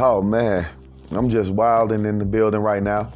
[0.00, 0.64] Oh man,
[1.10, 3.12] I'm just wilding in the building right now.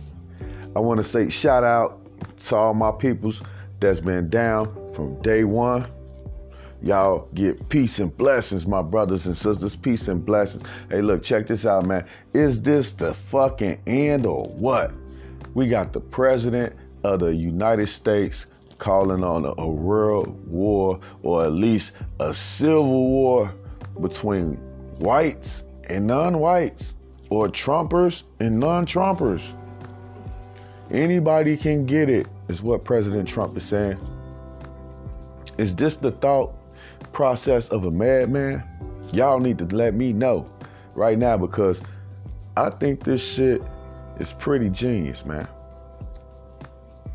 [0.75, 2.01] I want to say shout out
[2.41, 3.41] to all my peoples
[3.79, 5.87] that's been down from day one.
[6.83, 9.77] Y'all get peace and blessings, my brothers and sisters.
[9.77, 10.65] Peace and blessings.
[10.91, 12.05] Hey, look, check this out, man.
[12.35, 14.91] Is this the fucking end or what?
[15.55, 18.47] We got the president of the United States
[18.79, 23.55] calling on a, a world war or at least a civil war
[24.01, 24.55] between
[24.99, 26.95] whites and non whites
[27.31, 29.57] or Trumpers and non Trumpers.
[30.91, 33.99] Anybody can get it, is what President Trump is saying.
[35.57, 36.53] Is this the thought
[37.13, 38.63] process of a madman?
[39.13, 40.51] Y'all need to let me know
[40.95, 41.81] right now because
[42.57, 43.63] I think this shit
[44.19, 45.49] is pretty genius, man.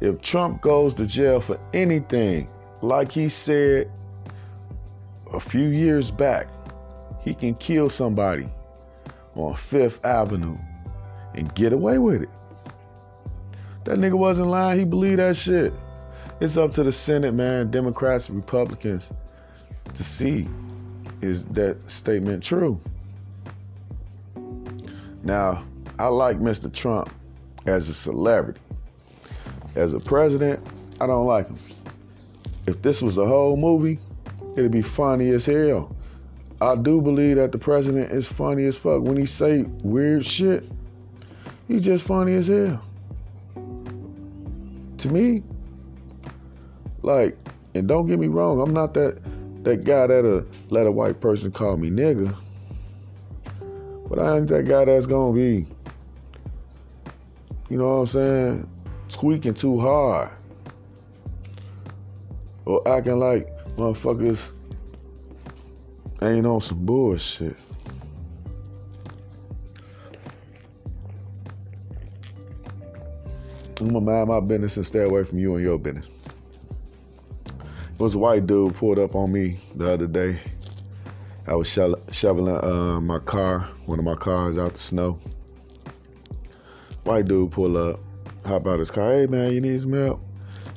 [0.01, 2.49] If Trump goes to jail for anything,
[2.81, 3.91] like he said
[5.31, 6.47] a few years back,
[7.21, 8.49] he can kill somebody
[9.37, 10.57] on Fifth Avenue
[11.35, 12.29] and get away with it.
[13.85, 14.79] That nigga wasn't lying.
[14.79, 15.73] He believed that shit.
[16.39, 19.11] It's up to the Senate, man, Democrats Republicans
[19.93, 20.47] to see
[21.21, 22.79] is that statement true.
[25.23, 25.65] Now,
[25.97, 26.71] I like Mr.
[26.71, 27.11] Trump
[27.65, 28.59] as a celebrity.
[29.75, 30.65] As a president,
[31.01, 31.57] I don't like him.
[32.65, 33.99] If this was a whole movie,
[34.55, 35.95] it'd be funny as hell.
[36.59, 39.01] I do believe that the president is funny as fuck.
[39.01, 40.63] When he say weird shit,
[41.67, 42.83] he's just funny as hell
[44.97, 45.43] to me,
[47.01, 47.37] like,
[47.75, 49.19] and don't get me wrong, I'm not that
[49.63, 52.35] that guy that'll let a white person call me nigga.
[54.09, 55.67] But I ain't that guy that's gonna be,
[57.69, 58.69] you know what I'm saying,
[59.09, 60.29] squeaking too hard.
[62.65, 63.47] Or acting like
[63.77, 64.51] motherfuckers
[66.21, 67.55] ain't on some bullshit.
[73.79, 76.07] I'm gonna mind my business and stay away from you and your business.
[77.45, 80.39] It was a white dude pulled up on me the other day.
[81.45, 81.67] I was
[82.11, 85.19] shoveling uh, my car, one of my cars out the snow.
[87.03, 87.99] White dude pull up,
[88.45, 89.13] hop out his car.
[89.13, 90.21] Hey man, you need some help?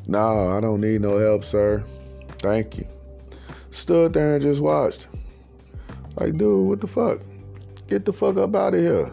[0.06, 1.82] No, I don't need no help, sir.
[2.38, 2.86] Thank you.
[3.70, 5.08] Stood there and just watched.
[6.16, 7.20] Like, dude, what the fuck?
[7.88, 9.12] Get the fuck up out of here.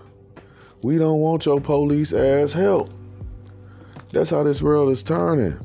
[0.84, 2.92] We don't want your police ass help.
[4.12, 5.60] That's how this world is turning.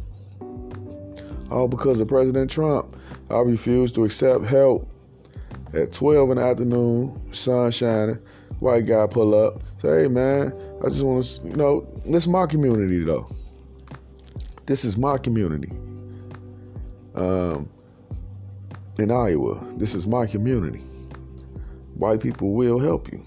[1.50, 2.96] All because of President Trump.
[3.30, 4.88] I refuse to accept help.
[5.74, 8.18] At 12 in the afternoon, sun shining,
[8.60, 9.62] white guy pull up.
[9.78, 10.52] Say, hey man,
[10.84, 13.34] I just want to, you know, this is my community though.
[14.66, 15.72] This is my community.
[17.14, 17.68] Um,
[18.98, 20.82] in Iowa, this is my community.
[21.96, 23.24] White people will help you,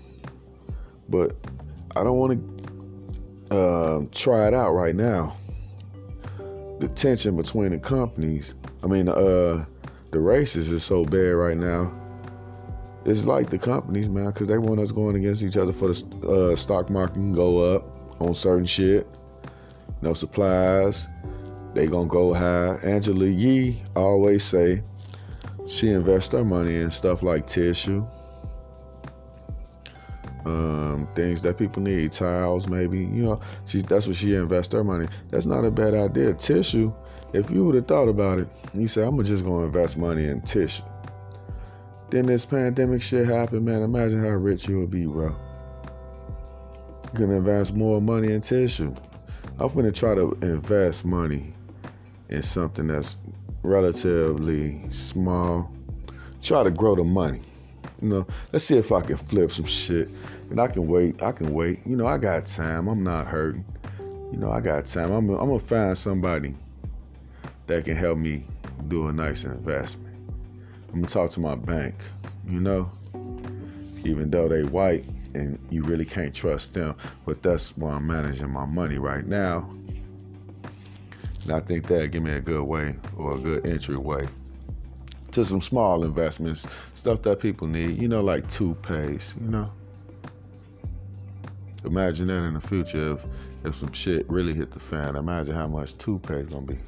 [1.10, 1.36] but
[1.96, 2.40] I don't want
[3.50, 5.38] to uh, try it out right now.
[6.80, 9.66] The tension between the companies, I mean, uh,
[10.12, 11.94] the races is so bad right now.
[13.06, 16.28] It's like the companies, man, because they want us going against each other for the
[16.28, 17.86] uh, stock market can go up
[18.20, 19.08] on certain shit.
[20.02, 21.08] No supplies,
[21.74, 22.78] they gonna go high.
[22.84, 24.82] Angela Yee always say
[25.68, 28.06] she invests her money in stuff like tissue,
[30.46, 33.00] um, things that people need, tiles maybe.
[33.00, 35.08] You know, she's that's what she invests her money.
[35.32, 36.34] That's not a bad idea.
[36.34, 36.94] Tissue.
[37.34, 40.42] If you would have thought about it, you say I'm just gonna invest money in
[40.42, 40.84] tissue.
[42.12, 43.82] Then this pandemic shit happened, man.
[43.82, 45.36] Imagine how rich you would be, bro.
[47.04, 48.94] You can invest more money in tissue.
[49.60, 51.54] I'm gonna try to invest money
[52.30, 53.18] in something that's
[53.64, 55.72] relatively small.
[56.42, 57.42] Try to grow the money.
[58.02, 60.10] You know, let's see if I can flip some shit.
[60.50, 61.22] And I can wait.
[61.22, 61.80] I can wait.
[61.86, 62.88] You know, I got time.
[62.88, 63.66] I'm not hurting.
[64.32, 65.12] You know, I got time.
[65.12, 66.56] I'm, I'm gonna find somebody
[67.68, 68.46] that can help me
[68.88, 70.16] do a nice investment.
[70.90, 71.96] I'm gonna talk to my bank.
[72.48, 72.92] You know,
[74.04, 75.04] even though they white
[75.34, 79.70] and you really can't trust them, but that's why I'm managing my money right now.
[81.44, 84.28] And I think that give me a good way or a good entry way
[85.32, 89.70] to some small investments, stuff that people need, you know, like toothpaste, you know.
[91.86, 93.26] Imagine that in the future if,
[93.64, 95.16] if some shit really hit the fan.
[95.16, 96.80] Imagine how much toothpaste gonna be.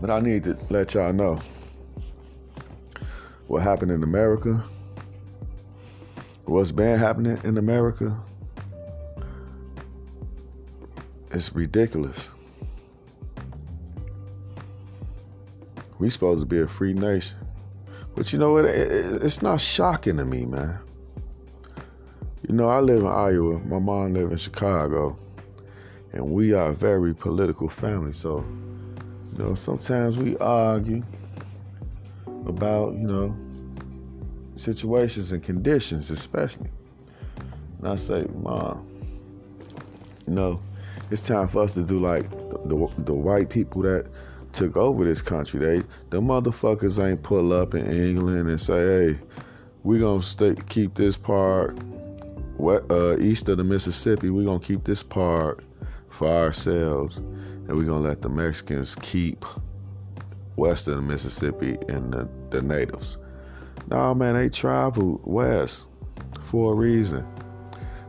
[0.00, 1.40] But I need to let y'all know
[3.46, 4.64] what happened in America,
[6.44, 8.16] what's been happening in America
[11.30, 12.30] it's ridiculous.
[15.98, 17.47] We supposed to be a free nation.
[18.18, 18.64] But you know what?
[18.64, 20.76] It, it, it's not shocking to me, man.
[22.48, 23.60] You know, I live in Iowa.
[23.60, 25.16] My mom lives in Chicago,
[26.12, 28.12] and we are a very political family.
[28.12, 28.44] So,
[29.30, 31.04] you know, sometimes we argue
[32.48, 33.36] about, you know,
[34.56, 36.70] situations and conditions, especially.
[37.78, 38.84] And I say, Mom,
[40.26, 40.60] you know,
[41.12, 44.08] it's time for us to do like the, the, the white people that
[44.52, 45.60] took over this country.
[45.60, 45.78] They
[46.10, 49.18] the motherfuckers ain't pull up in England and say, "Hey,
[49.82, 51.78] we gonna stay keep this part
[52.60, 54.30] uh, east of the Mississippi.
[54.30, 55.64] We gonna keep this part
[56.08, 59.44] for ourselves, and we gonna let the Mexicans keep
[60.56, 63.18] west of the Mississippi and the, the natives."
[63.88, 65.86] Nah, man, they traveled west
[66.44, 67.26] for a reason.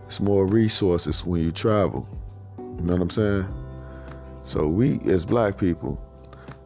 [0.07, 2.07] It's more resources when you travel.
[2.57, 3.45] You know what I'm saying?
[4.43, 6.01] So we as black people,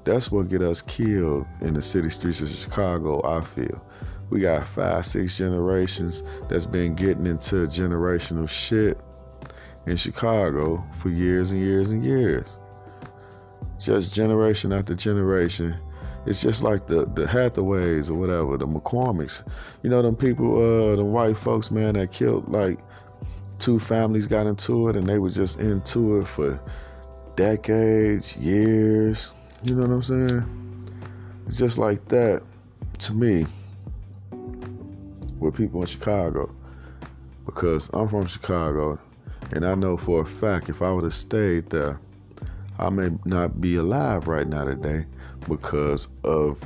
[0.06, 3.84] that's what get us killed in the city streets of Chicago, I feel.
[4.30, 9.00] We got five, six generations that's been getting into generational shit
[9.86, 12.48] in Chicago for years and years and years.
[13.80, 15.76] Just generation after generation.
[16.26, 19.44] It's just like the the Hathaways or whatever, the McCormicks.
[19.84, 22.80] You know them people, uh, the white folks, man, that killed like
[23.60, 26.60] two families got into it and they was just into it for
[27.36, 29.32] decades, years.
[29.64, 30.90] You know what I'm saying?
[31.48, 32.44] It's just like that
[33.00, 33.46] to me
[35.40, 36.54] with people in Chicago.
[37.46, 39.00] Because I'm from Chicago
[39.54, 41.98] and I know for a fact if I would have stayed there,
[42.78, 45.06] I may not be alive right now today
[45.48, 46.60] because of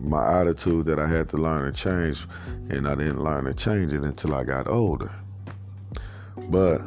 [0.00, 2.26] my attitude that I had to learn to change
[2.70, 5.12] and I didn't learn to change it until I got older.
[6.48, 6.80] But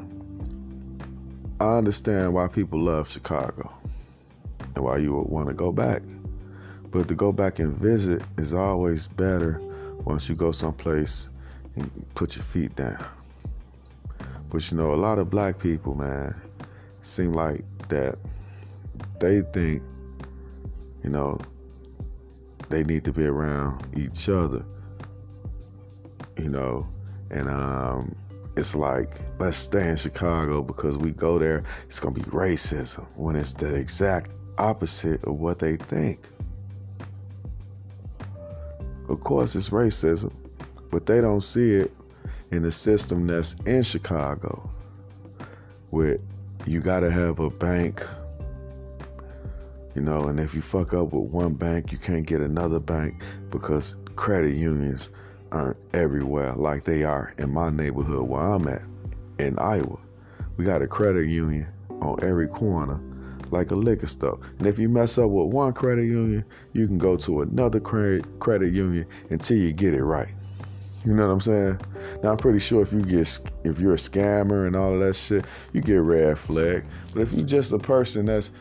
[1.59, 3.71] I understand why people love Chicago
[4.75, 6.01] and why you would want to go back.
[6.89, 9.61] But to go back and visit is always better
[10.03, 11.29] once you go someplace
[11.75, 13.05] and put your feet down.
[14.49, 16.35] But you know, a lot of black people, man,
[17.01, 18.17] seem like that
[19.19, 19.81] they think,
[21.03, 21.39] you know,
[22.69, 24.65] they need to be around each other,
[26.37, 26.87] you know,
[27.29, 28.15] and um,
[28.57, 33.35] it's like let's stay in Chicago because we go there, it's gonna be racism when
[33.35, 36.27] it's the exact opposite of what they think.
[39.09, 40.31] Of course, it's racism,
[40.89, 41.91] but they don't see it
[42.51, 44.69] in the system that's in Chicago,
[45.89, 46.19] where
[46.65, 48.05] you gotta have a bank,
[49.95, 53.23] you know, and if you fuck up with one bank, you can't get another bank
[53.49, 55.09] because credit unions
[55.51, 58.83] aren't everywhere like they are in my neighborhood where I'm at
[59.39, 59.97] in Iowa.
[60.57, 61.67] We got a credit union
[62.01, 63.01] on every corner
[63.51, 64.39] like a liquor store.
[64.57, 66.43] And if you mess up with one credit union,
[66.73, 70.29] you can go to another credit credit union until you get it right.
[71.05, 71.81] You know what I'm saying?
[72.23, 75.45] Now I'm pretty sure if you get if you're a scammer and all that shit,
[75.73, 76.85] you get red flag.
[77.13, 78.51] But if you're just a person that's,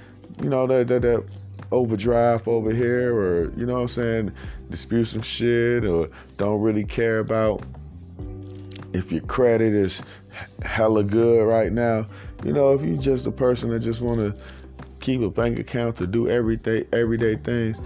[0.43, 1.25] you know, that that that
[1.71, 4.33] overdraft over here or you know what I'm saying,
[4.71, 6.09] dispute some shit or
[6.39, 7.63] don't really care about
[8.93, 10.03] if your credit is
[10.63, 12.07] hella good right now.
[12.45, 14.35] You know, if you're just a person that just want to
[15.01, 17.81] keep a bank account to do everyday everyday things,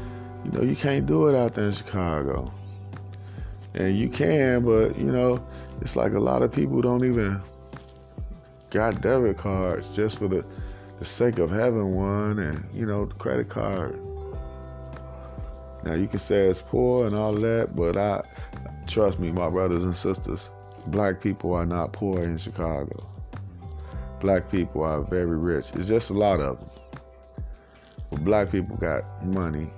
[0.45, 2.53] you know, you can't do it out there in Chicago.
[3.75, 5.45] And you can, but you know,
[5.81, 7.41] it's like a lot of people don't even
[8.71, 10.45] got debit cards just for the
[10.99, 13.99] the sake of having one and you know, credit card.
[15.85, 18.23] Now you can say it's poor and all that, but I
[18.87, 20.51] trust me, my brothers and sisters,
[20.87, 23.07] black people are not poor in Chicago.
[24.21, 25.71] Black people are very rich.
[25.75, 26.69] It's just a lot of them.
[28.15, 29.69] But black people got money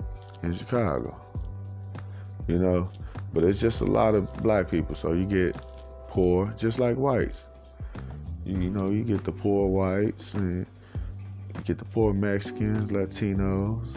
[0.43, 1.19] in Chicago.
[2.47, 2.91] You know,
[3.33, 4.95] but it's just a lot of black people.
[4.95, 5.57] So you get
[6.09, 7.47] poor just like whites.
[8.45, 10.67] You, know, you get the poor whites and
[11.55, 13.89] you get the poor Mexicans, Latinos.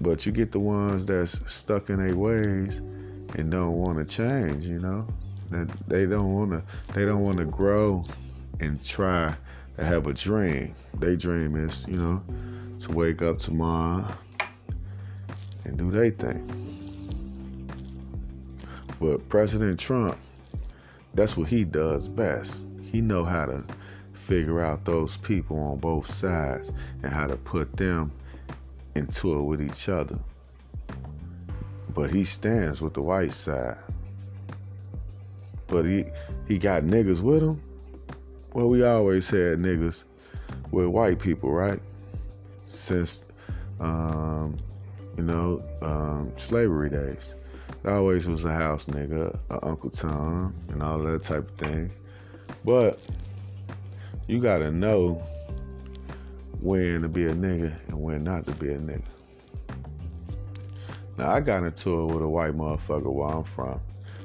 [0.00, 2.78] But you get the ones that's stuck in their ways
[3.36, 5.06] and don't want to change, you know?
[5.50, 8.04] That they don't want to they don't want to grow
[8.58, 9.36] and try
[9.76, 10.74] to have a dream.
[10.98, 12.22] Their dream is, you know,
[12.80, 14.06] to wake up tomorrow
[15.64, 16.56] and do their thing.
[19.00, 20.18] But President Trump,
[21.14, 22.62] that's what he does best.
[22.82, 23.64] He know how to
[24.12, 26.70] figure out those people on both sides
[27.02, 28.12] and how to put them
[28.94, 30.18] into it with each other.
[31.94, 33.78] But he stands with the white side.
[35.66, 36.04] But he
[36.46, 37.60] he got niggas with him.
[38.52, 40.04] Well, we always had niggas
[40.70, 41.80] with white people, right?
[42.70, 43.24] Since
[43.80, 44.56] um,
[45.16, 47.34] you know um, slavery days.
[47.84, 51.90] I always was a house nigga, a Uncle Tom, and all that type of thing.
[52.64, 53.00] But
[54.28, 55.22] you gotta know
[56.60, 59.02] when to be a nigga and when not to be a nigga.
[61.18, 63.80] Now I got into it with a white motherfucker where I'm from.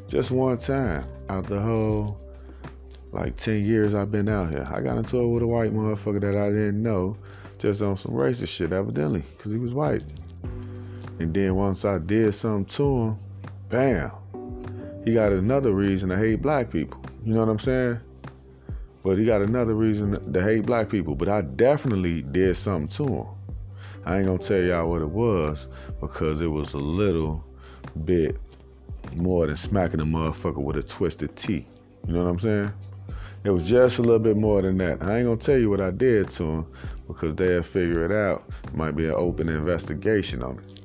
[0.07, 2.19] Just one time out the whole
[3.11, 4.67] like 10 years I've been out here.
[4.71, 7.17] I got into it with a white motherfucker that I didn't know
[7.65, 10.03] just on some racist shit, evidently, because he was white.
[11.17, 13.19] And then once I did something to him,
[13.69, 14.11] bam,
[15.03, 17.03] he got another reason to hate black people.
[17.23, 17.99] You know what I'm saying?
[19.03, 21.15] But he got another reason to hate black people.
[21.15, 23.27] But I definitely did something to him.
[24.05, 25.67] I ain't gonna tell y'all what it was
[25.99, 27.43] because it was a little
[28.03, 28.37] bit
[29.15, 31.65] more than smacking a motherfucker with a Twisted Tea.
[32.05, 32.71] You know what I'm saying?
[33.45, 35.03] It was just a little bit more than that.
[35.03, 36.65] I ain't gonna tell you what I did to him
[37.07, 38.43] because they'll figure it out.
[38.73, 40.81] Might be an open investigation on it.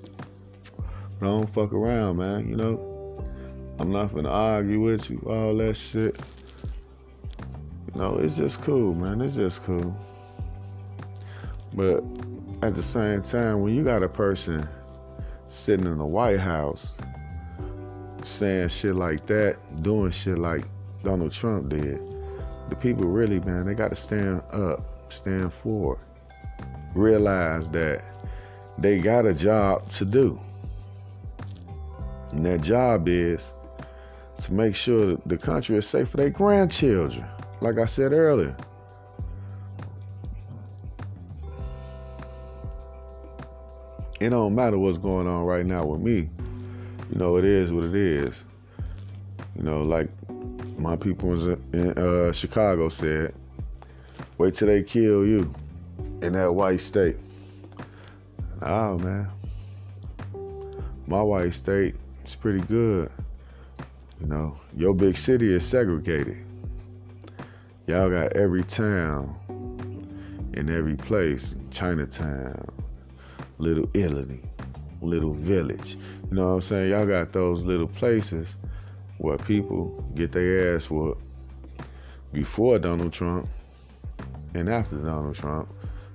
[1.19, 2.51] But I don't fuck around, man.
[2.51, 3.25] You know,
[3.79, 6.21] I'm not gonna argue with you, all that shit.
[7.95, 9.23] You know, it's just cool, man.
[9.23, 9.97] It's just cool.
[11.73, 12.05] But
[12.61, 14.69] at the same time, when you got a person
[15.49, 16.93] sitting in the White House
[18.23, 20.67] saying shit like that, doing shit like
[21.03, 22.10] Donald Trump did,
[22.71, 25.99] the people really, man, they got to stand up, stand forward,
[26.95, 28.05] realize that
[28.79, 30.41] they got a job to do.
[32.31, 33.53] And that job is
[34.39, 37.27] to make sure the country is safe for their grandchildren,
[37.61, 38.57] like I said earlier.
[44.21, 46.29] It don't matter what's going on right now with me.
[47.11, 48.45] You know, it is what it is.
[49.57, 50.11] You know, like
[50.81, 51.35] my people
[51.75, 53.35] in uh, Chicago said,
[54.39, 55.53] wait till they kill you
[56.23, 57.17] in that white state.
[58.63, 59.29] Oh man,
[61.07, 63.11] my white state is pretty good.
[64.21, 66.39] You know, your big city is segregated.
[67.87, 69.37] Y'all got every town
[70.55, 72.67] in every place, Chinatown,
[73.59, 74.43] Little Italy,
[75.03, 75.97] Little Village.
[76.31, 76.91] You know what I'm saying?
[76.91, 78.57] Y'all got those little places
[79.21, 81.23] where people get their ass whooped
[82.33, 83.47] before Donald Trump
[84.55, 85.69] and after Donald Trump.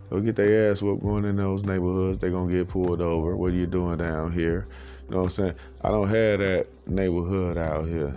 [0.10, 2.18] They'll get their ass whooped going in those neighborhoods.
[2.18, 3.36] They're going to get pulled over.
[3.36, 4.68] What are you doing down here?
[5.08, 5.54] You know what I'm saying?
[5.84, 8.16] I don't have that neighborhood out here.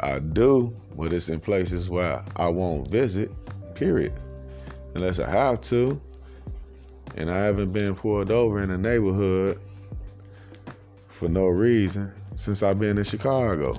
[0.00, 3.30] I do, but it's in places where I won't visit,
[3.74, 4.14] period.
[4.94, 6.00] Unless I have to.
[7.16, 9.60] And I haven't been pulled over in a neighborhood
[11.08, 13.76] for no reason since I've been in Chicago.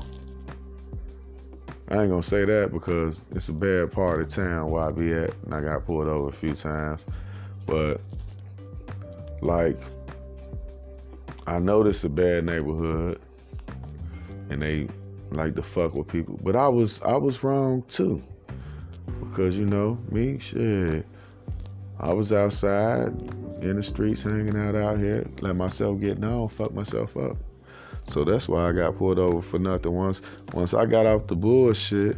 [1.89, 5.11] I ain't gonna say that because it's a bad part of town where I be
[5.11, 7.03] at, and I got pulled over a few times.
[7.65, 7.99] But
[9.41, 9.81] like,
[11.47, 13.19] I know this a bad neighborhood,
[14.51, 14.87] and they
[15.31, 16.39] like to fuck with people.
[16.43, 18.21] But I was I was wrong too,
[19.19, 21.07] because you know me, shit.
[21.99, 23.07] I was outside
[23.61, 27.35] in the streets, hanging out out here, let myself get known, fuck myself up.
[28.09, 29.93] So that's why I got pulled over for nothing.
[29.93, 30.23] Once
[30.53, 32.17] once I got off the bullshit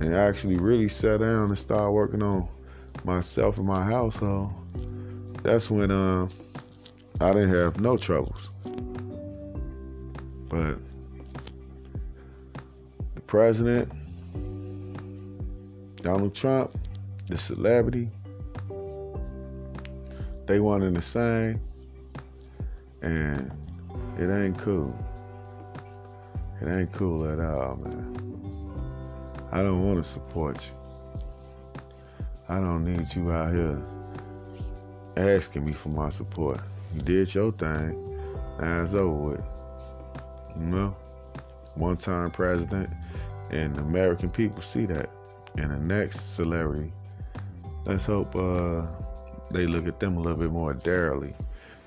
[0.00, 2.48] and actually really sat down and started working on
[3.04, 4.50] myself and my household,
[5.42, 6.26] that's when uh,
[7.20, 8.48] I didn't have no troubles.
[10.48, 10.78] But
[13.14, 13.92] the president,
[15.96, 16.78] Donald Trump,
[17.28, 18.08] the celebrity,
[20.46, 21.60] they wanted the same.
[23.02, 23.52] And
[24.18, 24.94] it ain't cool.
[26.60, 28.16] It ain't cool at all, man.
[29.52, 31.82] I don't want to support you.
[32.48, 33.82] I don't need you out here
[35.16, 36.60] asking me for my support.
[36.94, 38.20] You did your thing.
[38.60, 39.44] Now it's over with.
[40.58, 40.96] You know?
[41.74, 42.88] One time president,
[43.50, 45.10] and American people see that.
[45.58, 46.92] And the next celebrity,
[47.84, 48.82] let's hope uh,
[49.50, 51.34] they look at them a little bit more darely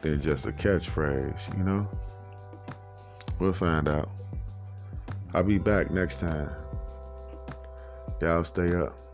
[0.01, 1.87] than just a catchphrase, you know?
[3.39, 4.09] We'll find out.
[5.33, 6.49] I'll be back next time.
[8.21, 9.08] Y'all stay up.